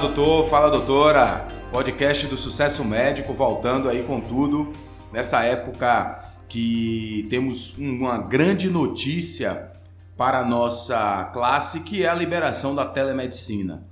Doutor, 0.00 0.48
fala 0.48 0.70
doutora. 0.70 1.46
Podcast 1.70 2.26
do 2.26 2.34
Sucesso 2.34 2.82
Médico 2.82 3.34
voltando 3.34 3.86
aí 3.86 4.02
com 4.02 4.18
tudo 4.18 4.72
nessa 5.12 5.44
época 5.44 6.24
que 6.48 7.26
temos 7.28 7.76
uma 7.76 8.16
grande 8.16 8.70
notícia 8.70 9.70
para 10.16 10.38
a 10.38 10.44
nossa 10.44 11.24
classe 11.34 11.80
que 11.80 12.02
é 12.02 12.08
a 12.08 12.14
liberação 12.14 12.74
da 12.74 12.86
telemedicina. 12.86 13.86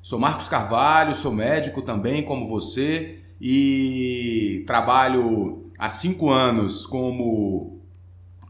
Sou 0.00 0.18
Marcos 0.18 0.48
Carvalho, 0.48 1.14
sou 1.14 1.34
médico 1.34 1.82
também 1.82 2.22
como 2.22 2.48
você 2.48 3.18
e 3.38 4.64
trabalho 4.66 5.70
há 5.78 5.90
cinco 5.90 6.30
anos 6.30 6.86
como 6.86 7.78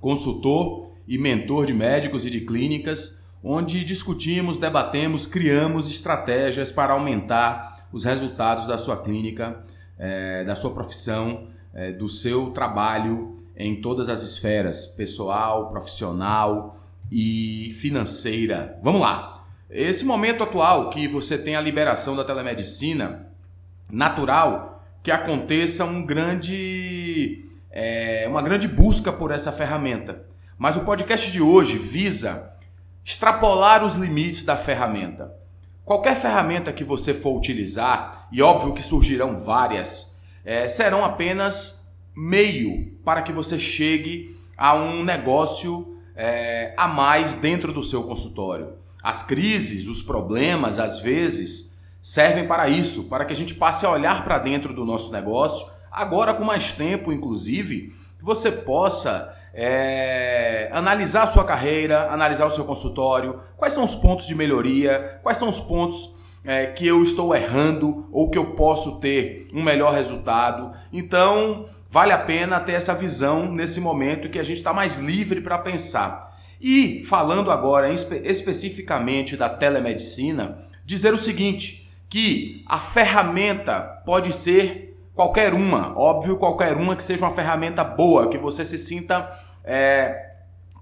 consultor 0.00 0.92
e 1.08 1.18
mentor 1.18 1.66
de 1.66 1.74
médicos 1.74 2.24
e 2.24 2.30
de 2.30 2.42
clínicas 2.42 3.25
onde 3.48 3.84
discutimos, 3.84 4.58
debatemos, 4.58 5.24
criamos 5.24 5.88
estratégias 5.88 6.72
para 6.72 6.94
aumentar 6.94 7.86
os 7.92 8.04
resultados 8.04 8.66
da 8.66 8.76
sua 8.76 9.00
clínica, 9.00 9.64
é, 9.96 10.42
da 10.42 10.56
sua 10.56 10.74
profissão, 10.74 11.46
é, 11.72 11.92
do 11.92 12.08
seu 12.08 12.50
trabalho 12.50 13.40
em 13.56 13.80
todas 13.80 14.08
as 14.08 14.22
esferas, 14.22 14.86
pessoal, 14.86 15.70
profissional 15.70 16.76
e 17.10 17.72
financeira. 17.80 18.80
Vamos 18.82 19.00
lá! 19.00 19.44
Esse 19.70 20.04
momento 20.04 20.42
atual 20.42 20.90
que 20.90 21.06
você 21.06 21.38
tem 21.38 21.54
a 21.54 21.60
liberação 21.60 22.16
da 22.16 22.24
telemedicina, 22.24 23.28
natural 23.88 24.84
que 25.04 25.10
aconteça 25.12 25.84
um 25.84 26.04
grande, 26.04 27.44
é, 27.70 28.26
uma 28.28 28.42
grande 28.42 28.66
busca 28.66 29.12
por 29.12 29.30
essa 29.30 29.52
ferramenta. 29.52 30.24
Mas 30.58 30.76
o 30.76 30.80
podcast 30.80 31.30
de 31.30 31.40
hoje 31.40 31.78
visa 31.78 32.55
extrapolar 33.06 33.84
os 33.84 33.94
limites 33.94 34.44
da 34.44 34.56
ferramenta. 34.56 35.32
Qualquer 35.84 36.16
ferramenta 36.16 36.72
que 36.72 36.82
você 36.82 37.14
for 37.14 37.38
utilizar, 37.38 38.26
e 38.32 38.42
óbvio 38.42 38.74
que 38.74 38.82
surgirão 38.82 39.36
várias, 39.36 40.20
é, 40.44 40.66
serão 40.66 41.04
apenas 41.04 41.94
meio 42.16 42.98
para 43.04 43.22
que 43.22 43.30
você 43.30 43.60
chegue 43.60 44.36
a 44.58 44.74
um 44.74 45.04
negócio 45.04 45.96
é, 46.16 46.74
a 46.76 46.88
mais 46.88 47.34
dentro 47.34 47.72
do 47.72 47.80
seu 47.80 48.02
consultório. 48.02 48.72
As 49.00 49.22
crises, 49.22 49.86
os 49.86 50.02
problemas, 50.02 50.80
às 50.80 50.98
vezes, 50.98 51.78
servem 52.02 52.48
para 52.48 52.68
isso, 52.68 53.04
para 53.04 53.24
que 53.24 53.32
a 53.32 53.36
gente 53.36 53.54
passe 53.54 53.86
a 53.86 53.90
olhar 53.90 54.24
para 54.24 54.38
dentro 54.38 54.74
do 54.74 54.84
nosso 54.84 55.12
negócio, 55.12 55.64
agora 55.92 56.34
com 56.34 56.42
mais 56.42 56.72
tempo, 56.72 57.12
inclusive, 57.12 57.94
que 58.18 58.24
você 58.24 58.50
possa 58.50 59.35
é, 59.58 60.68
analisar 60.70 61.22
a 61.22 61.26
sua 61.26 61.42
carreira, 61.42 62.12
analisar 62.12 62.44
o 62.44 62.50
seu 62.50 62.64
consultório, 62.64 63.40
quais 63.56 63.72
são 63.72 63.82
os 63.82 63.94
pontos 63.94 64.26
de 64.26 64.34
melhoria, 64.34 65.18
quais 65.22 65.38
são 65.38 65.48
os 65.48 65.58
pontos 65.58 66.14
é, 66.44 66.66
que 66.66 66.86
eu 66.86 67.02
estou 67.02 67.34
errando 67.34 68.06
ou 68.12 68.30
que 68.30 68.36
eu 68.36 68.52
posso 68.52 69.00
ter 69.00 69.48
um 69.54 69.62
melhor 69.62 69.94
resultado. 69.94 70.72
Então, 70.92 71.64
vale 71.88 72.12
a 72.12 72.18
pena 72.18 72.60
ter 72.60 72.72
essa 72.72 72.94
visão 72.94 73.50
nesse 73.50 73.80
momento 73.80 74.28
que 74.28 74.38
a 74.38 74.44
gente 74.44 74.58
está 74.58 74.74
mais 74.74 74.98
livre 74.98 75.40
para 75.40 75.56
pensar. 75.56 76.36
E 76.60 77.02
falando 77.02 77.50
agora 77.50 77.90
espe 77.90 78.16
especificamente 78.24 79.38
da 79.38 79.48
telemedicina, 79.48 80.58
dizer 80.84 81.14
o 81.14 81.18
seguinte: 81.18 81.90
que 82.10 82.62
a 82.66 82.78
ferramenta 82.78 84.02
pode 84.04 84.34
ser 84.34 84.98
qualquer 85.14 85.54
uma, 85.54 85.98
óbvio, 85.98 86.36
qualquer 86.36 86.76
uma 86.76 86.94
que 86.94 87.02
seja 87.02 87.24
uma 87.24 87.34
ferramenta 87.34 87.82
boa, 87.82 88.28
que 88.28 88.36
você 88.36 88.66
se 88.66 88.76
sinta 88.76 89.45
é, 89.66 90.30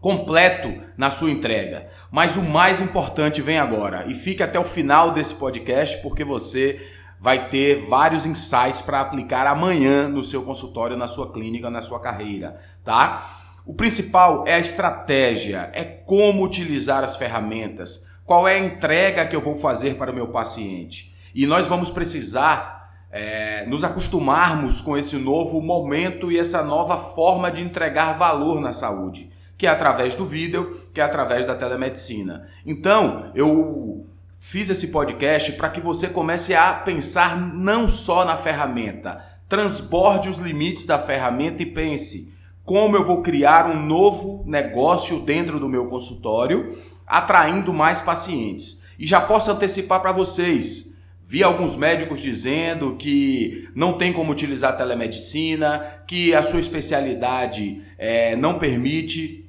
completo 0.01 0.83
na 0.97 1.11
sua 1.11 1.31
entrega. 1.31 1.89
Mas 2.11 2.37
o 2.37 2.43
mais 2.43 2.83
importante 2.83 3.41
vem 3.41 3.59
agora. 3.59 4.05
E 4.07 4.15
fique 4.15 4.43
até 4.43 4.59
o 4.59 4.65
final 4.65 5.13
desse 5.13 5.35
podcast, 5.35 6.03
porque 6.03 6.23
você 6.23 6.79
vai 7.19 7.49
ter 7.49 7.77
vários 7.89 8.27
insights 8.27 8.83
para 8.83 9.01
aplicar 9.01 9.47
amanhã 9.47 10.07
no 10.09 10.23
seu 10.23 10.43
consultório, 10.43 10.97
na 10.97 11.09
sua 11.09 11.33
clínica, 11.33 11.71
na 11.71 11.81
sua 11.81 11.99
carreira, 12.01 12.61
tá? 12.85 13.41
O 13.65 13.73
principal 13.73 14.45
é 14.47 14.55
a 14.55 14.59
estratégia, 14.59 15.71
é 15.73 15.85
como 15.85 16.45
utilizar 16.45 17.03
as 17.03 17.17
ferramentas, 17.17 18.07
qual 18.27 18.47
é 18.47 18.57
a 18.57 18.65
entrega 18.65 19.25
que 19.25 19.35
eu 19.35 19.41
vou 19.41 19.55
fazer 19.55 19.95
para 19.95 20.13
o 20.13 20.15
meu 20.15 20.29
paciente. 20.29 21.17
E 21.35 21.47
nós 21.47 21.67
vamos 21.67 21.91
precisar 21.91 22.84
é, 23.17 23.65
nos 23.67 23.85
acostumarmos 23.85 24.81
com 24.81 24.99
esse 24.99 25.17
novo 25.17 25.61
momento 25.63 26.33
e 26.33 26.39
essa 26.39 26.65
nova 26.65 26.99
forma 26.99 27.49
de 27.49 27.63
entregar 27.63 28.19
valor 28.19 28.61
na 28.61 28.73
saúde, 28.73 29.31
que 29.57 29.69
é 29.69 29.71
através 29.71 30.17
do 30.17 30.25
vídeo, 30.25 30.81
que 30.93 31.01
é 31.01 31.05
através 31.05 31.47
da 31.47 31.55
telemedicina. 31.55 32.49
Então, 32.67 33.31
eu 33.33 34.05
fiz 34.33 34.69
esse 34.69 34.89
podcast 34.89 35.53
para 35.53 35.69
que 35.69 35.81
você 35.81 36.09
comece 36.09 36.57
a 36.57 36.75
pensar 36.75 37.41
não 37.41 37.87
só 37.87 38.25
na 38.25 38.37
ferramenta, 38.37 39.25
transborde 39.49 40.29
os 40.29 40.39
limites 40.39 40.85
da 40.85 40.99
ferramenta 40.99 41.63
e 41.63 41.67
pense 41.67 42.35
como 42.65 42.97
eu 42.97 43.05
vou 43.05 43.23
criar 43.23 43.71
um 43.71 43.81
novo 43.81 44.43
negócio 44.45 45.21
dentro 45.21 45.61
do 45.61 45.69
meu 45.69 45.87
consultório, 45.87 46.77
atraindo 47.07 47.73
mais 47.73 48.01
pacientes. 48.01 48.83
E 48.99 49.07
já 49.07 49.21
posso 49.21 49.53
antecipar 49.53 50.01
para 50.01 50.11
vocês, 50.11 50.94
Vi 51.27 51.43
alguns 51.43 51.75
médicos 51.75 52.21
dizendo 52.21 52.97
que 52.97 53.69
não 53.75 53.95
tem 53.95 54.13
como 54.13 54.31
utilizar 54.31 54.77
telemedicina, 54.77 56.03
que 56.07 56.35
a 56.35 56.43
sua 56.43 56.61
especialidade 56.61 57.83
é, 57.97 58.37
não 58.37 58.59
permite. 58.59 59.49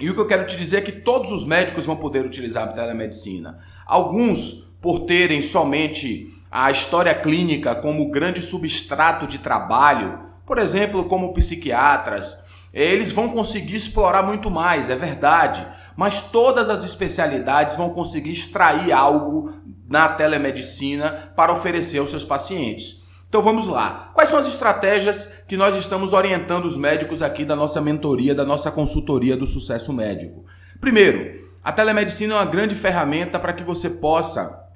E 0.00 0.10
o 0.10 0.14
que 0.14 0.20
eu 0.20 0.26
quero 0.26 0.44
te 0.44 0.56
dizer 0.56 0.78
é 0.78 0.80
que 0.80 0.90
todos 0.90 1.30
os 1.30 1.44
médicos 1.44 1.86
vão 1.86 1.94
poder 1.94 2.26
utilizar 2.26 2.64
a 2.64 2.72
telemedicina. 2.72 3.60
Alguns, 3.86 4.76
por 4.80 5.00
terem 5.00 5.40
somente 5.40 6.28
a 6.50 6.72
história 6.72 7.14
clínica 7.14 7.74
como 7.76 8.10
grande 8.10 8.40
substrato 8.40 9.24
de 9.24 9.38
trabalho, 9.38 10.18
por 10.44 10.58
exemplo, 10.58 11.04
como 11.04 11.32
psiquiatras, 11.32 12.42
eles 12.74 13.12
vão 13.12 13.28
conseguir 13.28 13.76
explorar 13.76 14.22
muito 14.24 14.50
mais, 14.50 14.90
é 14.90 14.96
verdade. 14.96 15.64
Mas 15.96 16.22
todas 16.22 16.68
as 16.68 16.84
especialidades 16.84 17.76
vão 17.76 17.90
conseguir 17.90 18.32
extrair 18.32 18.92
algo 18.92 19.54
na 19.88 20.08
telemedicina 20.08 21.32
para 21.36 21.52
oferecer 21.52 21.98
aos 21.98 22.10
seus 22.10 22.24
pacientes. 22.24 23.02
Então 23.28 23.40
vamos 23.40 23.66
lá. 23.66 24.10
Quais 24.12 24.28
são 24.28 24.38
as 24.38 24.46
estratégias 24.46 25.28
que 25.48 25.56
nós 25.56 25.74
estamos 25.76 26.12
orientando 26.12 26.66
os 26.66 26.76
médicos 26.76 27.22
aqui 27.22 27.44
da 27.44 27.56
nossa 27.56 27.80
mentoria, 27.80 28.34
da 28.34 28.44
nossa 28.44 28.70
consultoria 28.70 29.36
do 29.36 29.46
sucesso 29.46 29.92
médico? 29.92 30.44
Primeiro, 30.80 31.40
a 31.64 31.72
telemedicina 31.72 32.34
é 32.34 32.36
uma 32.36 32.44
grande 32.44 32.74
ferramenta 32.74 33.38
para 33.38 33.52
que 33.52 33.62
você 33.62 33.88
possa 33.88 34.68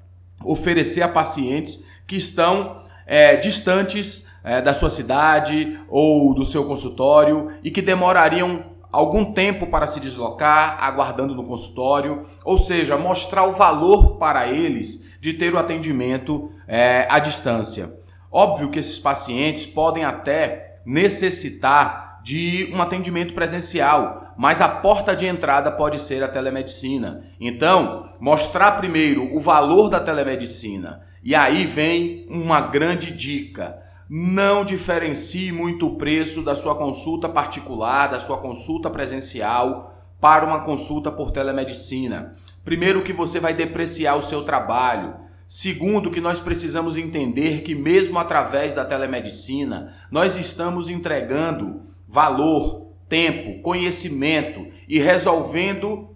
oferecer 0.43 1.01
a 1.01 1.07
pacientes 1.07 1.85
que 2.07 2.15
estão 2.15 2.81
é, 3.05 3.35
distantes 3.35 4.25
é, 4.43 4.61
da 4.61 4.73
sua 4.73 4.89
cidade 4.89 5.79
ou 5.89 6.33
do 6.33 6.45
seu 6.45 6.65
consultório 6.65 7.51
e 7.63 7.69
que 7.69 7.81
demorariam 7.81 8.76
algum 8.97 9.31
tempo 9.31 9.67
para 9.67 9.85
se 9.85 9.99
deslocar, 9.99 10.83
aguardando 10.83 11.35
no 11.35 11.43
consultório, 11.43 12.23
ou 12.43 12.57
seja, 12.57 12.97
mostrar 12.97 13.43
o 13.43 13.51
valor 13.51 14.17
para 14.17 14.47
eles 14.47 15.05
de 15.21 15.33
ter 15.33 15.53
o 15.53 15.59
atendimento 15.59 16.49
é, 16.67 17.05
à 17.07 17.19
distância. 17.19 17.93
Óbvio 18.31 18.71
que 18.71 18.79
esses 18.79 18.97
pacientes 18.97 19.67
podem 19.67 20.03
até 20.03 20.81
necessitar 20.83 22.21
de 22.23 22.71
um 22.73 22.81
atendimento 22.81 23.35
presencial, 23.35 24.33
mas 24.35 24.61
a 24.61 24.67
porta 24.67 25.15
de 25.15 25.27
entrada 25.27 25.71
pode 25.71 25.99
ser 25.99 26.23
a 26.23 26.27
telemedicina. 26.27 27.23
Então, 27.39 28.11
mostrar 28.19 28.71
primeiro 28.73 29.31
o 29.31 29.39
valor 29.39 29.89
da 29.89 29.99
telemedicina. 29.99 31.03
E 31.23 31.35
aí 31.35 31.65
vem 31.65 32.25
uma 32.31 32.61
grande 32.61 33.15
dica. 33.15 33.77
Não 34.09 34.63
diferencie 34.63 35.51
muito 35.51 35.87
o 35.87 35.95
preço 35.97 36.41
da 36.41 36.55
sua 36.55 36.75
consulta 36.75 37.27
particular, 37.27 38.07
da 38.07 38.19
sua 38.19 38.37
consulta 38.37 38.89
presencial 38.89 39.93
para 40.19 40.45
uma 40.45 40.59
consulta 40.59 41.11
por 41.11 41.31
telemedicina. 41.31 42.33
Primeiro, 42.63 43.03
que 43.03 43.13
você 43.13 43.39
vai 43.39 43.53
depreciar 43.53 44.15
o 44.15 44.23
seu 44.23 44.43
trabalho. 44.43 45.15
Segundo, 45.47 46.11
que 46.11 46.21
nós 46.21 46.41
precisamos 46.41 46.97
entender 46.97 47.63
que, 47.63 47.75
mesmo 47.75 48.17
através 48.17 48.73
da 48.73 48.83
telemedicina, 48.83 49.93
nós 50.09 50.37
estamos 50.37 50.89
entregando 50.89 51.81
valor, 52.07 52.93
tempo, 53.07 53.61
conhecimento 53.61 54.67
e 54.87 54.99
resolvendo 54.99 56.15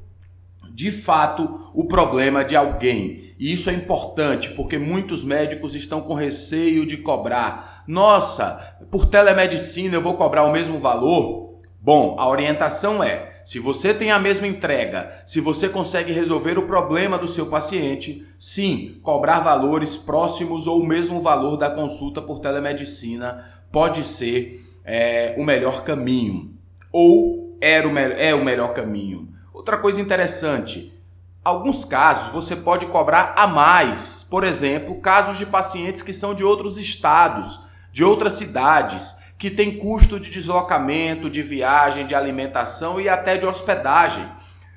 de 0.73 0.91
fato 0.91 1.71
o 1.73 1.85
problema 1.85 2.43
de 2.43 2.55
alguém. 2.55 3.20
E 3.41 3.51
isso 3.51 3.71
é 3.71 3.73
importante 3.73 4.51
porque 4.51 4.77
muitos 4.77 5.23
médicos 5.23 5.73
estão 5.73 5.99
com 5.99 6.13
receio 6.13 6.85
de 6.85 6.97
cobrar. 6.97 7.83
Nossa, 7.87 8.77
por 8.91 9.07
telemedicina 9.07 9.95
eu 9.95 10.01
vou 10.01 10.13
cobrar 10.13 10.43
o 10.43 10.51
mesmo 10.51 10.77
valor? 10.77 11.55
Bom, 11.81 12.15
a 12.19 12.29
orientação 12.29 13.03
é 13.03 13.41
se 13.43 13.57
você 13.57 13.95
tem 13.95 14.11
a 14.11 14.19
mesma 14.19 14.45
entrega, 14.45 15.23
se 15.25 15.41
você 15.41 15.67
consegue 15.67 16.13
resolver 16.13 16.59
o 16.59 16.67
problema 16.67 17.17
do 17.17 17.25
seu 17.25 17.47
paciente, 17.47 18.23
sim, 18.37 18.99
cobrar 19.01 19.39
valores 19.39 19.97
próximos 19.97 20.67
ou 20.67 20.79
o 20.79 20.85
mesmo 20.85 21.19
valor 21.19 21.57
da 21.57 21.71
consulta 21.71 22.21
por 22.21 22.41
telemedicina 22.41 23.43
pode 23.71 24.03
ser 24.03 24.63
é, 24.85 25.33
o 25.35 25.43
melhor 25.43 25.83
caminho. 25.83 26.53
Ou 26.91 27.57
era 27.59 27.87
o 27.87 27.97
é 27.97 28.35
o 28.35 28.45
melhor 28.45 28.71
caminho. 28.75 29.29
Outra 29.51 29.79
coisa 29.79 29.99
interessante, 29.99 31.00
Alguns 31.43 31.83
casos 31.83 32.31
você 32.31 32.55
pode 32.55 32.85
cobrar 32.85 33.33
a 33.35 33.47
mais, 33.47 34.23
por 34.29 34.43
exemplo, 34.43 35.01
casos 35.01 35.39
de 35.39 35.45
pacientes 35.47 36.03
que 36.03 36.13
são 36.13 36.35
de 36.35 36.43
outros 36.43 36.77
estados, 36.77 37.59
de 37.91 38.03
outras 38.03 38.33
cidades, 38.33 39.15
que 39.39 39.49
têm 39.49 39.75
custo 39.75 40.19
de 40.19 40.29
deslocamento, 40.29 41.27
de 41.27 41.41
viagem, 41.41 42.05
de 42.05 42.13
alimentação 42.13 43.01
e 43.01 43.09
até 43.09 43.37
de 43.37 43.45
hospedagem. 43.47 44.23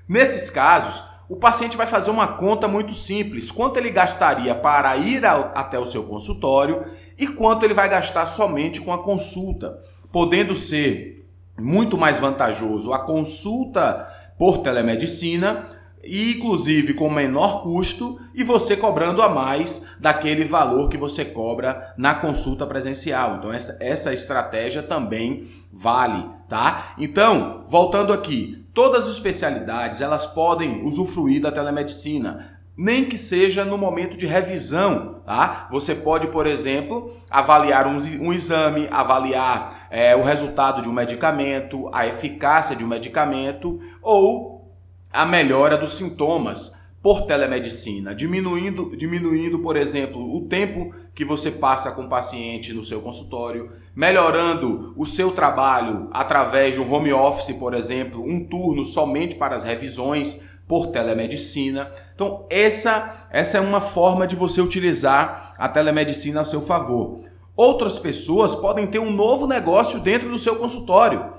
Nesses 0.08 0.48
casos, 0.48 1.04
o 1.28 1.36
paciente 1.36 1.76
vai 1.76 1.86
fazer 1.86 2.10
uma 2.10 2.28
conta 2.28 2.66
muito 2.66 2.94
simples: 2.94 3.50
quanto 3.50 3.76
ele 3.76 3.90
gastaria 3.90 4.54
para 4.54 4.96
ir 4.96 5.26
ao, 5.26 5.52
até 5.54 5.78
o 5.78 5.84
seu 5.84 6.04
consultório 6.04 6.82
e 7.18 7.26
quanto 7.26 7.64
ele 7.64 7.74
vai 7.74 7.90
gastar 7.90 8.24
somente 8.24 8.80
com 8.80 8.90
a 8.90 9.02
consulta, 9.02 9.82
podendo 10.10 10.56
ser 10.56 11.28
muito 11.60 11.98
mais 11.98 12.18
vantajoso 12.18 12.94
a 12.94 13.00
consulta 13.00 14.10
por 14.38 14.58
telemedicina 14.58 15.83
e 16.06 16.32
inclusive 16.32 16.94
com 16.94 17.10
menor 17.10 17.62
custo 17.62 18.18
e 18.34 18.42
você 18.42 18.76
cobrando 18.76 19.22
a 19.22 19.28
mais 19.28 19.86
daquele 19.98 20.44
valor 20.44 20.88
que 20.88 20.96
você 20.96 21.24
cobra 21.24 21.94
na 21.96 22.14
consulta 22.14 22.66
presencial. 22.66 23.36
Então 23.36 23.52
essa, 23.52 23.76
essa 23.80 24.12
estratégia 24.12 24.82
também 24.82 25.44
vale, 25.72 26.24
tá? 26.48 26.94
Então, 26.98 27.64
voltando 27.66 28.12
aqui, 28.12 28.66
todas 28.72 29.06
as 29.06 29.14
especialidades 29.14 30.00
elas 30.00 30.26
podem 30.26 30.84
usufruir 30.84 31.40
da 31.40 31.52
telemedicina. 31.52 32.54
Nem 32.76 33.04
que 33.04 33.16
seja 33.16 33.64
no 33.64 33.78
momento 33.78 34.16
de 34.16 34.26
revisão, 34.26 35.20
tá? 35.24 35.68
Você 35.70 35.94
pode, 35.94 36.26
por 36.26 36.44
exemplo, 36.44 37.08
avaliar 37.30 37.86
um, 37.86 37.96
um 38.20 38.32
exame, 38.32 38.88
avaliar 38.90 39.86
é, 39.90 40.16
o 40.16 40.22
resultado 40.22 40.82
de 40.82 40.88
um 40.88 40.92
medicamento, 40.92 41.88
a 41.92 42.04
eficácia 42.04 42.74
de 42.74 42.84
um 42.84 42.88
medicamento, 42.88 43.78
ou 44.02 44.53
a 45.14 45.24
melhora 45.24 45.78
dos 45.78 45.92
sintomas 45.92 46.82
por 47.00 47.26
telemedicina, 47.26 48.14
diminuindo, 48.14 48.96
diminuindo, 48.96 49.58
por 49.58 49.76
exemplo, 49.76 50.34
o 50.34 50.48
tempo 50.48 50.90
que 51.14 51.22
você 51.22 51.50
passa 51.50 51.92
com 51.92 52.06
o 52.06 52.08
paciente 52.08 52.72
no 52.72 52.82
seu 52.82 53.02
consultório, 53.02 53.70
melhorando 53.94 54.94
o 54.96 55.04
seu 55.04 55.30
trabalho 55.30 56.08
através 56.12 56.74
de 56.74 56.80
um 56.80 56.90
home 56.90 57.12
office, 57.12 57.54
por 57.56 57.74
exemplo, 57.74 58.24
um 58.26 58.42
turno 58.48 58.84
somente 58.84 59.36
para 59.36 59.54
as 59.54 59.62
revisões 59.62 60.40
por 60.66 60.86
telemedicina. 60.86 61.90
Então, 62.14 62.46
essa, 62.48 63.28
essa 63.30 63.58
é 63.58 63.60
uma 63.60 63.82
forma 63.82 64.26
de 64.26 64.34
você 64.34 64.62
utilizar 64.62 65.54
a 65.58 65.68
telemedicina 65.68 66.40
a 66.40 66.44
seu 66.44 66.62
favor. 66.62 67.20
Outras 67.54 67.98
pessoas 67.98 68.54
podem 68.54 68.86
ter 68.86 68.98
um 68.98 69.12
novo 69.12 69.46
negócio 69.46 70.00
dentro 70.00 70.30
do 70.30 70.38
seu 70.38 70.56
consultório, 70.56 71.34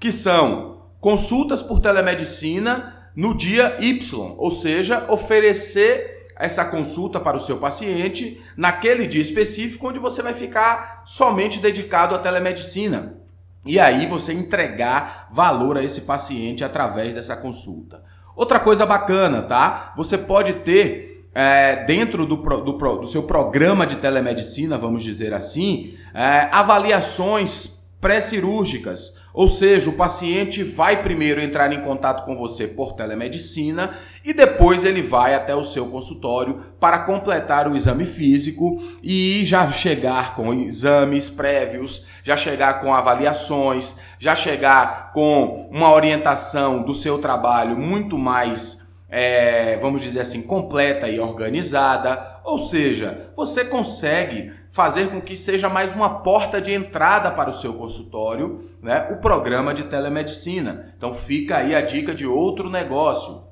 que 0.00 0.10
são 0.10 0.84
consultas 0.98 1.62
por 1.62 1.80
telemedicina 1.80 3.01
no 3.14 3.34
dia 3.34 3.76
Y, 3.80 4.34
ou 4.38 4.50
seja, 4.50 5.06
oferecer 5.08 6.28
essa 6.36 6.64
consulta 6.64 7.20
para 7.20 7.36
o 7.36 7.40
seu 7.40 7.58
paciente 7.58 8.42
naquele 8.56 9.06
dia 9.06 9.20
específico 9.20 9.88
onde 9.88 9.98
você 9.98 10.22
vai 10.22 10.34
ficar 10.34 11.02
somente 11.04 11.60
dedicado 11.60 12.14
à 12.14 12.18
telemedicina. 12.18 13.18
E 13.64 13.78
aí 13.78 14.06
você 14.06 14.32
entregar 14.32 15.28
valor 15.30 15.78
a 15.78 15.84
esse 15.84 16.00
paciente 16.00 16.64
através 16.64 17.14
dessa 17.14 17.36
consulta. 17.36 18.02
Outra 18.34 18.58
coisa 18.58 18.84
bacana, 18.84 19.42
tá? 19.42 19.92
Você 19.96 20.18
pode 20.18 20.54
ter 20.54 21.28
é, 21.34 21.84
dentro 21.84 22.26
do, 22.26 22.36
do, 22.36 22.72
do, 22.72 23.06
seu 23.06 23.22
programa 23.22 23.86
de 23.86 23.96
telemedicina, 23.96 24.76
vamos 24.76 25.02
dizer 25.02 25.32
assim, 25.32 25.94
é, 26.12 26.48
avaliações 26.50 27.81
pré-cirúrgicas 28.02 29.22
ou 29.34 29.48
seja, 29.48 29.88
o 29.88 29.94
paciente 29.94 30.62
vai 30.62 31.02
primeiro 31.02 31.40
entrar 31.40 31.72
em 31.72 31.80
contato 31.80 32.24
com 32.24 32.36
você 32.36 32.66
por 32.66 32.92
telemedicina 32.92 33.96
e 34.22 34.34
depois 34.34 34.84
ele 34.84 35.00
vai 35.00 35.34
até 35.34 35.54
o 35.54 35.64
seu 35.64 35.86
consultório 35.86 36.60
para 36.78 36.98
completar 36.98 37.66
o 37.66 37.74
exame 37.74 38.04
físico 38.04 38.76
e 39.02 39.42
já 39.44 39.70
chegar 39.70 40.34
com 40.34 40.52
exames 40.52 41.30
prévios, 41.30 42.06
já 42.22 42.36
chegar 42.36 42.80
com 42.80 42.92
avaliações, 42.92 43.98
já 44.18 44.34
chegar 44.34 45.12
com 45.12 45.70
uma 45.72 45.90
orientação 45.94 46.82
do 46.82 46.94
seu 46.94 47.18
trabalho 47.18 47.78
muito 47.78 48.18
mais, 48.18 48.92
é, 49.08 49.78
vamos 49.78 50.02
dizer 50.02 50.20
assim, 50.20 50.42
completa 50.42 51.08
e 51.08 51.18
organizada. 51.18 52.40
Ou 52.44 52.58
seja, 52.58 53.30
você 53.34 53.64
consegue 53.64 54.52
fazer 54.72 55.10
com 55.10 55.20
que 55.20 55.36
seja 55.36 55.68
mais 55.68 55.94
uma 55.94 56.20
porta 56.20 56.58
de 56.58 56.72
entrada 56.72 57.30
para 57.30 57.50
o 57.50 57.52
seu 57.52 57.74
consultório, 57.74 58.70
né? 58.82 59.06
O 59.10 59.18
programa 59.18 59.74
de 59.74 59.82
telemedicina. 59.82 60.94
Então 60.96 61.12
fica 61.12 61.58
aí 61.58 61.74
a 61.74 61.82
dica 61.82 62.14
de 62.14 62.26
outro 62.26 62.70
negócio. 62.70 63.42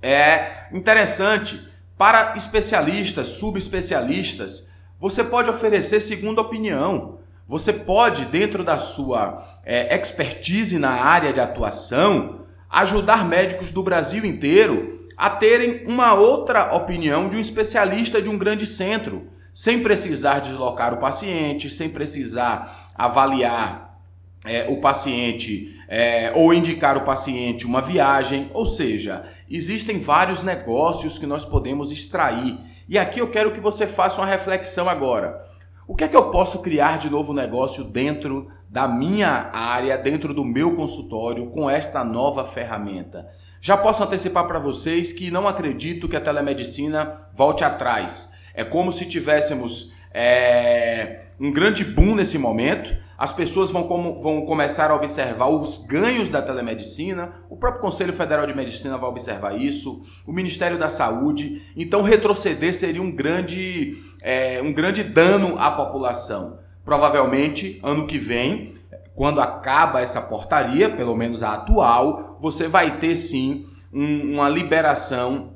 É 0.00 0.68
interessante 0.72 1.68
para 1.98 2.36
especialistas, 2.36 3.26
subespecialistas, 3.26 4.70
você 5.00 5.24
pode 5.24 5.50
oferecer 5.50 5.98
segunda 5.98 6.40
opinião. 6.40 7.18
Você 7.44 7.72
pode, 7.72 8.24
dentro 8.26 8.62
da 8.62 8.78
sua 8.78 9.44
é, 9.66 9.92
expertise 9.96 10.78
na 10.78 10.92
área 10.92 11.32
de 11.32 11.40
atuação, 11.40 12.46
ajudar 12.70 13.26
médicos 13.26 13.72
do 13.72 13.82
Brasil 13.82 14.24
inteiro 14.24 15.08
a 15.16 15.28
terem 15.28 15.84
uma 15.88 16.14
outra 16.14 16.72
opinião 16.72 17.28
de 17.28 17.36
um 17.36 17.40
especialista 17.40 18.22
de 18.22 18.28
um 18.28 18.38
grande 18.38 18.64
centro 18.64 19.31
sem 19.52 19.82
precisar 19.82 20.40
deslocar 20.40 20.94
o 20.94 20.98
paciente, 20.98 21.68
sem 21.68 21.88
precisar 21.88 22.88
avaliar 22.94 24.00
é, 24.44 24.66
o 24.68 24.80
paciente 24.80 25.78
é, 25.88 26.32
ou 26.34 26.54
indicar 26.54 26.96
o 26.96 27.02
paciente 27.02 27.66
uma 27.66 27.80
viagem. 27.80 28.50
Ou 28.54 28.66
seja, 28.66 29.24
existem 29.50 29.98
vários 29.98 30.42
negócios 30.42 31.18
que 31.18 31.26
nós 31.26 31.44
podemos 31.44 31.92
extrair. 31.92 32.58
E 32.88 32.98
aqui 32.98 33.20
eu 33.20 33.30
quero 33.30 33.52
que 33.52 33.60
você 33.60 33.86
faça 33.86 34.20
uma 34.20 34.26
reflexão 34.26 34.88
agora. 34.88 35.44
O 35.86 35.94
que 35.94 36.04
é 36.04 36.08
que 36.08 36.16
eu 36.16 36.30
posso 36.30 36.60
criar 36.60 36.98
de 36.98 37.10
novo 37.10 37.32
negócio 37.32 37.84
dentro 37.84 38.50
da 38.68 38.88
minha 38.88 39.50
área, 39.52 39.98
dentro 39.98 40.32
do 40.32 40.44
meu 40.44 40.74
consultório, 40.74 41.50
com 41.50 41.68
esta 41.68 42.02
nova 42.02 42.44
ferramenta? 42.44 43.28
Já 43.60 43.76
posso 43.76 44.02
antecipar 44.02 44.46
para 44.46 44.58
vocês 44.58 45.12
que 45.12 45.30
não 45.30 45.46
acredito 45.46 46.08
que 46.08 46.16
a 46.16 46.20
telemedicina 46.20 47.28
volte 47.34 47.62
atrás. 47.62 48.32
É 48.54 48.64
como 48.64 48.92
se 48.92 49.06
tivéssemos 49.06 49.92
é, 50.12 51.22
um 51.40 51.50
grande 51.52 51.84
boom 51.84 52.14
nesse 52.14 52.38
momento. 52.38 52.94
As 53.16 53.32
pessoas 53.32 53.70
vão, 53.70 53.84
como, 53.84 54.20
vão 54.20 54.44
começar 54.44 54.90
a 54.90 54.94
observar 54.94 55.48
os 55.48 55.78
ganhos 55.86 56.28
da 56.28 56.42
telemedicina. 56.42 57.32
O 57.48 57.56
próprio 57.56 57.80
Conselho 57.80 58.12
Federal 58.12 58.46
de 58.46 58.54
Medicina 58.54 58.98
vai 58.98 59.08
observar 59.08 59.56
isso. 59.56 60.02
O 60.26 60.32
Ministério 60.32 60.78
da 60.78 60.88
Saúde. 60.88 61.62
Então, 61.76 62.02
retroceder 62.02 62.74
seria 62.74 63.02
um 63.02 63.10
grande, 63.10 63.96
é, 64.22 64.60
um 64.62 64.72
grande 64.72 65.02
dano 65.02 65.56
à 65.58 65.70
população. 65.70 66.58
Provavelmente, 66.84 67.78
ano 67.82 68.06
que 68.06 68.18
vem, 68.18 68.74
quando 69.14 69.40
acaba 69.40 70.00
essa 70.00 70.20
portaria, 70.20 70.90
pelo 70.90 71.14
menos 71.14 71.42
a 71.42 71.54
atual, 71.54 72.38
você 72.40 72.66
vai 72.66 72.98
ter 72.98 73.14
sim 73.14 73.66
um, 73.92 74.34
uma 74.34 74.48
liberação 74.48 75.51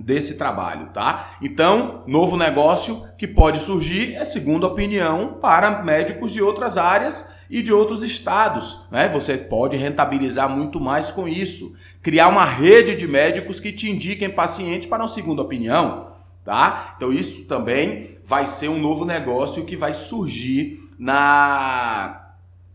desse 0.00 0.36
trabalho, 0.36 0.88
tá? 0.92 1.32
Então, 1.42 2.02
novo 2.06 2.36
negócio 2.36 3.02
que 3.16 3.26
pode 3.26 3.60
surgir 3.60 4.14
é 4.14 4.24
segunda 4.24 4.66
opinião 4.66 5.38
para 5.40 5.82
médicos 5.82 6.32
de 6.32 6.42
outras 6.42 6.76
áreas 6.78 7.30
e 7.50 7.62
de 7.62 7.72
outros 7.72 8.02
estados, 8.02 8.80
né? 8.90 9.08
Você 9.08 9.36
pode 9.36 9.76
rentabilizar 9.76 10.48
muito 10.48 10.78
mais 10.78 11.10
com 11.10 11.26
isso, 11.26 11.74
criar 12.02 12.28
uma 12.28 12.44
rede 12.44 12.94
de 12.94 13.06
médicos 13.06 13.58
que 13.58 13.72
te 13.72 13.90
indiquem 13.90 14.30
pacientes 14.30 14.88
para 14.88 15.02
uma 15.02 15.08
segunda 15.08 15.42
opinião, 15.42 16.12
tá? 16.44 16.94
Então 16.96 17.12
isso 17.12 17.46
também 17.46 18.16
vai 18.24 18.46
ser 18.46 18.68
um 18.68 18.78
novo 18.78 19.04
negócio 19.04 19.64
que 19.64 19.76
vai 19.76 19.94
surgir 19.94 20.80
na 20.98 22.24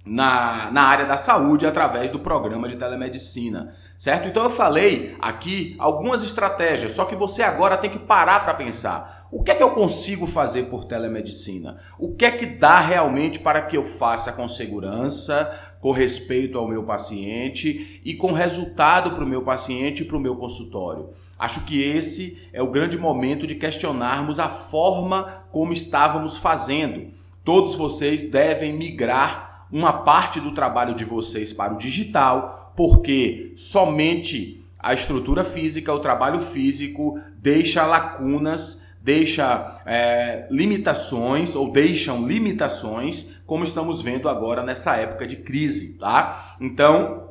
na, 0.06 0.70
na 0.72 0.82
área 0.82 1.06
da 1.06 1.15
saúde 1.15 1.65
através 1.65 2.12
do 2.12 2.20
programa 2.20 2.68
de 2.68 2.75
telemedicina 2.75 3.74
certo? 3.98 4.28
Então 4.28 4.44
eu 4.44 4.50
falei 4.50 5.16
aqui 5.22 5.76
algumas 5.80 6.24
estratégias, 6.24 6.92
só 6.92 7.06
que 7.06 7.16
você 7.16 7.44
agora 7.44 7.78
tem 7.78 7.90
que 7.90 8.00
parar 8.00 8.42
para 8.44 8.54
pensar. 8.54 9.28
O 9.32 9.42
que 9.42 9.50
é 9.50 9.56
que 9.56 9.64
eu 9.64 9.72
consigo 9.72 10.28
fazer 10.28 10.64
por 10.64 10.86
telemedicina? 10.86 11.80
O 11.98 12.14
que 12.14 12.24
é 12.24 12.32
que 12.32 12.46
dá 12.46 12.80
realmente 12.80 13.40
para 13.40 13.64
que 13.64 13.76
eu 13.76 13.84
faça 13.84 14.32
com 14.32 14.48
segurança, 14.48 15.52
com 15.82 15.92
respeito 15.92 16.58
ao 16.58 16.68
meu 16.68 16.84
paciente 16.84 18.00
e 18.06 18.14
com 18.14 18.32
resultado 18.32 19.12
para 19.12 19.24
o 19.24 19.28
meu 19.28 19.42
paciente 19.42 20.04
e 20.04 20.06
para 20.06 20.18
o 20.18 20.20
meu 20.20 20.36
consultório? 20.36 21.10
Acho 21.40 21.66
que 21.66 21.82
esse 21.82 22.48
é 22.54 22.62
o 22.62 22.70
grande 22.70 22.98
momento 22.98 23.48
de 23.48 23.56
questionarmos 23.56 24.40
a 24.40 24.48
forma 24.48 25.46
como 25.52 25.74
estávamos 25.74 26.38
fazendo. 26.38 27.12
Todos 27.44 27.76
vocês 27.76 28.30
devem 28.30 28.72
migrar 28.72 29.66
uma 29.72 29.92
parte 29.92 30.40
do 30.40 30.54
trabalho 30.54 30.94
de 30.94 31.04
vocês 31.04 31.52
para 31.52 31.74
o 31.74 31.78
digital, 31.78 32.62
porque 32.75 33.53
somente 33.56 34.65
a 34.80 34.94
estrutura 34.94 35.44
física, 35.44 35.94
o 35.94 36.00
trabalho 36.00 36.39
físico, 36.39 37.20
deixa 37.38 37.86
lacunas, 37.86 38.84
deixa 39.01 39.82
é, 39.86 40.48
limitações 40.50 41.56
ou 41.56 41.72
deixam 41.72 42.27
limitações, 42.27 43.42
como 43.46 43.63
estamos 43.63 44.01
vendo 44.01 44.27
agora 44.27 44.63
nessa 44.63 44.96
época 44.96 45.27
de 45.27 45.38
crise, 45.38 45.98
tá? 45.98 46.56
Então, 46.60 47.30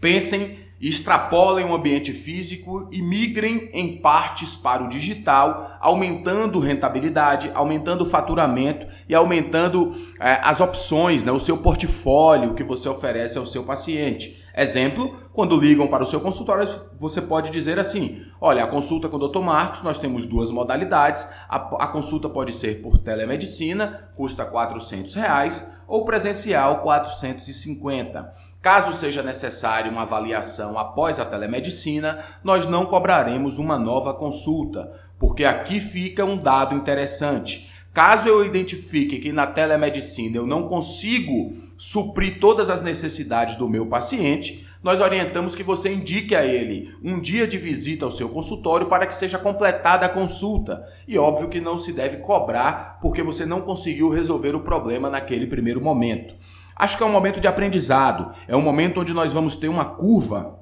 pensem 0.00 0.64
extrapolem 0.80 1.64
o 1.64 1.74
ambiente 1.74 2.12
físico 2.12 2.88
e 2.92 3.00
migrem 3.00 3.70
em 3.72 3.96
partes 4.02 4.54
para 4.54 4.84
o 4.84 4.88
digital, 4.88 5.78
aumentando 5.80 6.58
rentabilidade, 6.58 7.50
aumentando 7.54 8.02
o 8.02 8.06
faturamento 8.06 8.86
e 9.08 9.14
aumentando 9.14 9.94
é, 10.20 10.40
as 10.42 10.60
opções, 10.60 11.24
né, 11.24 11.32
o 11.32 11.38
seu 11.38 11.58
portfólio 11.58 12.54
que 12.54 12.62
você 12.62 12.86
oferece 12.86 13.38
ao 13.38 13.46
seu 13.46 13.62
paciente. 13.64 14.43
Exemplo, 14.56 15.18
quando 15.32 15.58
ligam 15.58 15.88
para 15.88 16.04
o 16.04 16.06
seu 16.06 16.20
consultório, 16.20 16.68
você 17.00 17.20
pode 17.20 17.50
dizer 17.50 17.76
assim: 17.76 18.24
olha, 18.40 18.62
a 18.62 18.68
consulta 18.68 19.08
com 19.08 19.16
o 19.16 19.28
Dr. 19.28 19.40
Marcos, 19.40 19.82
nós 19.82 19.98
temos 19.98 20.28
duas 20.28 20.52
modalidades. 20.52 21.26
A, 21.48 21.56
a 21.56 21.86
consulta 21.88 22.28
pode 22.28 22.52
ser 22.52 22.80
por 22.80 22.98
telemedicina, 22.98 24.10
custa 24.14 24.44
400 24.44 25.12
reais, 25.16 25.76
ou 25.88 26.04
presencial, 26.04 26.76
R$ 26.76 26.82
450. 26.82 28.30
Caso 28.62 28.92
seja 28.92 29.24
necessário 29.24 29.90
uma 29.90 30.02
avaliação 30.02 30.78
após 30.78 31.18
a 31.18 31.24
telemedicina, 31.24 32.24
nós 32.42 32.66
não 32.66 32.86
cobraremos 32.86 33.58
uma 33.58 33.76
nova 33.76 34.14
consulta, 34.14 34.92
porque 35.18 35.44
aqui 35.44 35.80
fica 35.80 36.24
um 36.24 36.36
dado 36.38 36.76
interessante. 36.76 37.70
Caso 37.92 38.28
eu 38.28 38.44
identifique 38.44 39.18
que 39.18 39.32
na 39.32 39.46
telemedicina 39.46 40.36
eu 40.36 40.46
não 40.46 40.66
consigo 40.66 41.52
suprir 41.76 42.38
todas 42.38 42.70
as 42.70 42.82
necessidades 42.82 43.56
do 43.56 43.68
meu 43.68 43.86
paciente, 43.86 44.66
nós 44.82 45.00
orientamos 45.00 45.54
que 45.54 45.62
você 45.62 45.92
indique 45.92 46.34
a 46.34 46.44
ele 46.44 46.94
um 47.02 47.18
dia 47.18 47.46
de 47.46 47.56
visita 47.56 48.04
ao 48.04 48.10
seu 48.10 48.28
consultório 48.28 48.86
para 48.86 49.06
que 49.06 49.14
seja 49.14 49.38
completada 49.38 50.04
a 50.04 50.10
consulta. 50.10 50.86
E 51.08 51.16
óbvio 51.16 51.48
que 51.48 51.60
não 51.60 51.78
se 51.78 51.92
deve 51.92 52.18
cobrar 52.18 52.98
porque 53.00 53.22
você 53.22 53.46
não 53.46 53.62
conseguiu 53.62 54.10
resolver 54.10 54.54
o 54.54 54.60
problema 54.60 55.08
naquele 55.08 55.46
primeiro 55.46 55.80
momento. 55.80 56.34
Acho 56.76 56.98
que 56.98 57.02
é 57.02 57.06
um 57.06 57.12
momento 57.12 57.40
de 57.40 57.48
aprendizado, 57.48 58.34
é 58.46 58.54
um 58.54 58.60
momento 58.60 59.00
onde 59.00 59.14
nós 59.14 59.32
vamos 59.32 59.56
ter 59.56 59.68
uma 59.68 59.86
curva 59.86 60.58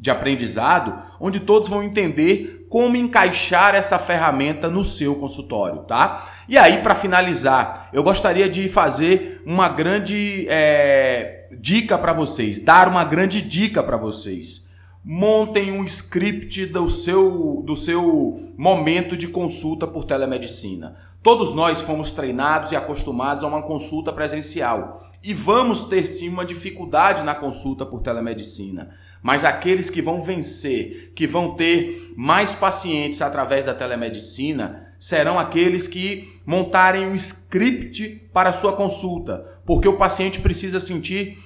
de 0.00 0.10
aprendizado, 0.10 1.00
onde 1.20 1.40
todos 1.40 1.68
vão 1.68 1.82
entender 1.82 2.61
como 2.72 2.96
encaixar 2.96 3.74
essa 3.74 3.98
ferramenta 3.98 4.70
no 4.70 4.82
seu 4.82 5.16
consultório, 5.16 5.80
tá? 5.80 6.26
E 6.48 6.56
aí, 6.56 6.78
para 6.78 6.94
finalizar, 6.94 7.90
eu 7.92 8.02
gostaria 8.02 8.48
de 8.48 8.66
fazer 8.66 9.42
uma 9.44 9.68
grande 9.68 10.46
é, 10.48 11.48
dica 11.60 11.98
para 11.98 12.14
vocês, 12.14 12.64
dar 12.64 12.88
uma 12.88 13.04
grande 13.04 13.42
dica 13.42 13.82
para 13.82 13.98
vocês. 13.98 14.70
Montem 15.04 15.70
um 15.70 15.84
script 15.84 16.64
do 16.64 16.88
seu, 16.88 17.62
do 17.62 17.76
seu 17.76 18.54
momento 18.56 19.18
de 19.18 19.28
consulta 19.28 19.86
por 19.86 20.06
telemedicina. 20.06 20.96
Todos 21.22 21.54
nós 21.54 21.82
fomos 21.82 22.10
treinados 22.10 22.72
e 22.72 22.76
acostumados 22.76 23.44
a 23.44 23.48
uma 23.48 23.60
consulta 23.60 24.10
presencial 24.14 25.12
e 25.22 25.34
vamos 25.34 25.84
ter 25.84 26.06
sim 26.06 26.30
uma 26.30 26.44
dificuldade 26.44 27.22
na 27.22 27.34
consulta 27.34 27.84
por 27.84 28.00
telemedicina. 28.00 28.94
Mas 29.22 29.44
aqueles 29.44 29.88
que 29.88 30.02
vão 30.02 30.20
vencer, 30.20 31.12
que 31.14 31.26
vão 31.26 31.54
ter 31.54 32.12
mais 32.16 32.54
pacientes 32.54 33.22
através 33.22 33.64
da 33.64 33.72
telemedicina, 33.72 34.94
serão 34.98 35.38
aqueles 35.38 35.86
que 35.86 36.40
montarem 36.44 37.06
um 37.06 37.14
script 37.14 38.28
para 38.32 38.50
a 38.50 38.52
sua 38.52 38.72
consulta, 38.72 39.60
porque 39.64 39.88
o 39.88 39.96
paciente 39.96 40.40
precisa 40.40 40.80
sentir 40.80 41.38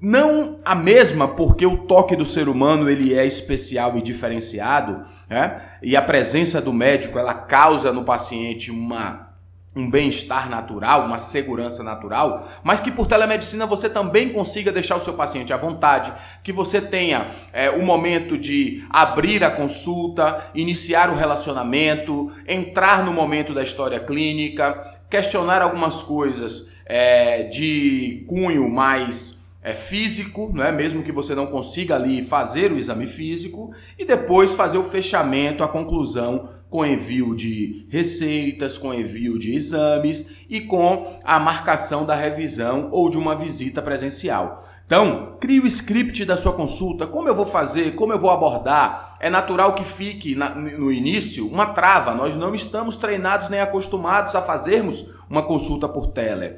não 0.00 0.60
a 0.64 0.74
mesma, 0.74 1.26
porque 1.26 1.64
o 1.64 1.78
toque 1.78 2.14
do 2.14 2.26
ser 2.26 2.48
humano 2.48 2.90
ele 2.90 3.14
é 3.14 3.24
especial 3.24 3.96
e 3.96 4.02
diferenciado, 4.02 5.02
né? 5.30 5.62
e 5.82 5.96
a 5.96 6.02
presença 6.02 6.60
do 6.60 6.72
médico 6.72 7.18
ela 7.18 7.32
causa 7.32 7.92
no 7.92 8.04
paciente 8.04 8.70
uma 8.70 9.33
um 9.76 9.90
bem-estar 9.90 10.48
natural, 10.48 11.04
uma 11.04 11.18
segurança 11.18 11.82
natural, 11.82 12.48
mas 12.62 12.80
que 12.80 12.90
por 12.90 13.06
telemedicina 13.06 13.66
você 13.66 13.88
também 13.88 14.28
consiga 14.28 14.70
deixar 14.70 14.96
o 14.96 15.00
seu 15.00 15.14
paciente 15.14 15.52
à 15.52 15.56
vontade, 15.56 16.12
que 16.42 16.52
você 16.52 16.80
tenha 16.80 17.28
é, 17.52 17.70
o 17.70 17.82
momento 17.82 18.38
de 18.38 18.84
abrir 18.88 19.42
a 19.42 19.50
consulta, 19.50 20.50
iniciar 20.54 21.10
o 21.10 21.16
relacionamento, 21.16 22.32
entrar 22.46 23.04
no 23.04 23.12
momento 23.12 23.52
da 23.52 23.62
história 23.62 23.98
clínica, 23.98 24.98
questionar 25.10 25.60
algumas 25.60 26.02
coisas 26.02 26.72
é, 26.86 27.44
de 27.44 28.24
cunho 28.28 28.68
mais 28.70 29.43
é, 29.64 29.72
físico, 29.72 30.52
né? 30.52 30.70
mesmo 30.70 31.02
que 31.02 31.10
você 31.10 31.34
não 31.34 31.46
consiga 31.46 31.94
ali 31.94 32.22
fazer 32.22 32.70
o 32.70 32.76
exame 32.76 33.06
físico, 33.06 33.72
e 33.98 34.04
depois 34.04 34.54
fazer 34.54 34.76
o 34.76 34.84
fechamento, 34.84 35.64
a 35.64 35.68
conclusão 35.68 36.50
com 36.68 36.84
envio 36.84 37.34
de 37.34 37.86
receitas, 37.88 38.76
com 38.76 38.92
envio 38.92 39.38
de 39.38 39.54
exames 39.54 40.30
e 40.50 40.60
com 40.60 41.18
a 41.24 41.40
marcação 41.40 42.04
da 42.04 42.14
revisão 42.14 42.90
ou 42.92 43.08
de 43.08 43.16
uma 43.16 43.34
visita 43.34 43.80
presencial. 43.80 44.62
Então, 44.84 45.38
crie 45.40 45.60
o 45.60 45.66
script 45.66 46.26
da 46.26 46.36
sua 46.36 46.52
consulta, 46.52 47.06
como 47.06 47.26
eu 47.26 47.34
vou 47.34 47.46
fazer, 47.46 47.94
como 47.94 48.12
eu 48.12 48.18
vou 48.18 48.28
abordar. 48.28 49.16
É 49.18 49.30
natural 49.30 49.74
que 49.74 49.84
fique 49.84 50.34
na, 50.34 50.54
no 50.54 50.92
início 50.92 51.48
uma 51.48 51.66
trava. 51.66 52.14
Nós 52.14 52.36
não 52.36 52.54
estamos 52.54 52.96
treinados 52.96 53.48
nem 53.48 53.60
acostumados 53.60 54.34
a 54.34 54.42
fazermos 54.42 55.06
uma 55.30 55.42
consulta 55.42 55.88
por 55.88 56.08
tele. 56.08 56.56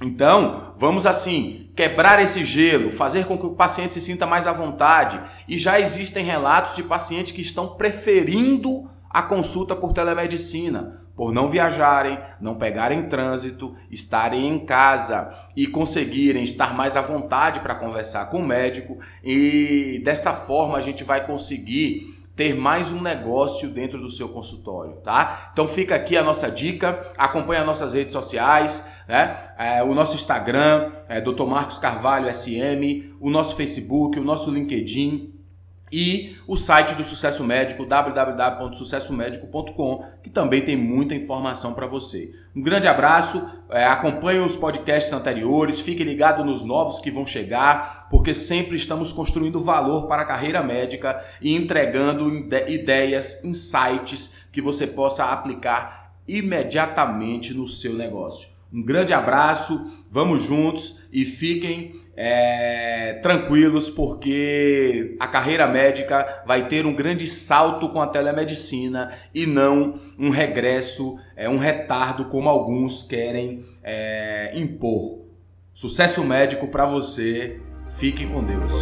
Então, 0.00 0.74
vamos 0.76 1.06
assim, 1.06 1.70
quebrar 1.74 2.22
esse 2.22 2.44
gelo, 2.44 2.90
fazer 2.90 3.26
com 3.26 3.36
que 3.36 3.46
o 3.46 3.54
paciente 3.54 3.94
se 3.94 4.00
sinta 4.00 4.26
mais 4.26 4.46
à 4.46 4.52
vontade. 4.52 5.20
E 5.48 5.58
já 5.58 5.80
existem 5.80 6.24
relatos 6.24 6.76
de 6.76 6.84
pacientes 6.84 7.32
que 7.32 7.42
estão 7.42 7.68
preferindo 7.68 8.88
a 9.10 9.22
consulta 9.22 9.74
por 9.74 9.92
telemedicina, 9.92 11.02
por 11.16 11.32
não 11.32 11.48
viajarem, 11.48 12.16
não 12.40 12.54
pegarem 12.54 13.08
trânsito, 13.08 13.74
estarem 13.90 14.46
em 14.46 14.64
casa 14.64 15.30
e 15.56 15.66
conseguirem 15.66 16.44
estar 16.44 16.74
mais 16.74 16.96
à 16.96 17.00
vontade 17.00 17.58
para 17.58 17.74
conversar 17.74 18.26
com 18.26 18.38
o 18.38 18.46
médico 18.46 18.98
e 19.24 20.00
dessa 20.04 20.32
forma 20.32 20.78
a 20.78 20.80
gente 20.80 21.02
vai 21.02 21.26
conseguir 21.26 22.17
ter 22.38 22.54
mais 22.54 22.92
um 22.92 23.02
negócio 23.02 23.68
dentro 23.68 24.00
do 24.00 24.08
seu 24.08 24.28
consultório, 24.28 24.98
tá? 25.02 25.50
Então 25.52 25.66
fica 25.66 25.96
aqui 25.96 26.16
a 26.16 26.22
nossa 26.22 26.48
dica, 26.48 27.04
acompanhe 27.18 27.60
as 27.60 27.66
nossas 27.66 27.94
redes 27.94 28.12
sociais, 28.12 28.88
né? 29.08 29.36
É, 29.58 29.82
o 29.82 29.92
nosso 29.92 30.14
Instagram, 30.14 30.92
é 31.08 31.20
Dr. 31.20 31.42
Marcos 31.46 31.80
Carvalho 31.80 32.32
SM, 32.32 33.12
o 33.20 33.28
nosso 33.28 33.56
Facebook, 33.56 34.20
o 34.20 34.22
nosso 34.22 34.52
LinkedIn, 34.52 35.34
e 35.92 36.38
o 36.46 36.56
site 36.56 36.94
do 36.94 37.04
Sucesso 37.04 37.44
Médico, 37.44 37.84
www.sucessomédico.com, 37.84 40.04
que 40.22 40.30
também 40.30 40.62
tem 40.62 40.74
muita 40.76 41.14
informação 41.14 41.74
para 41.74 41.86
você. 41.86 42.32
Um 42.54 42.62
grande 42.62 42.88
abraço, 42.88 43.46
é, 43.70 43.84
acompanhe 43.84 44.40
os 44.40 44.56
podcasts 44.56 45.12
anteriores, 45.12 45.80
fique 45.80 46.02
ligado 46.04 46.44
nos 46.44 46.64
novos 46.64 47.00
que 47.00 47.10
vão 47.10 47.26
chegar, 47.26 48.08
porque 48.10 48.34
sempre 48.34 48.76
estamos 48.76 49.12
construindo 49.12 49.60
valor 49.60 50.06
para 50.06 50.22
a 50.22 50.26
carreira 50.26 50.62
médica 50.62 51.22
e 51.40 51.54
entregando 51.54 52.28
ideias, 52.66 53.44
insights 53.44 54.34
que 54.52 54.60
você 54.60 54.86
possa 54.86 55.24
aplicar 55.24 56.12
imediatamente 56.26 57.54
no 57.54 57.66
seu 57.66 57.94
negócio. 57.94 58.48
Um 58.72 58.82
grande 58.82 59.14
abraço, 59.14 59.97
vamos 60.10 60.42
juntos 60.42 61.00
e 61.12 61.24
fiquem 61.24 61.94
é, 62.20 63.20
tranquilos, 63.22 63.88
porque 63.88 65.16
a 65.20 65.28
carreira 65.28 65.68
médica 65.68 66.42
vai 66.44 66.66
ter 66.66 66.84
um 66.84 66.92
grande 66.92 67.28
salto 67.28 67.88
com 67.90 68.02
a 68.02 68.08
telemedicina 68.08 69.12
e 69.32 69.46
não 69.46 69.94
um 70.18 70.28
regresso, 70.28 71.16
é, 71.36 71.48
um 71.48 71.58
retardo 71.58 72.24
como 72.24 72.48
alguns 72.48 73.04
querem 73.04 73.64
é, 73.84 74.50
impor. 74.58 75.20
Sucesso 75.72 76.24
médico 76.24 76.66
para 76.66 76.84
você, 76.84 77.60
fique 77.88 78.26
com 78.26 78.42
Deus. 78.42 78.72